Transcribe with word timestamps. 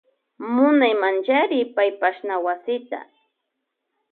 Munaymanchari 0.55 1.59
paypashna 1.75 2.35
wasita. 2.45 2.99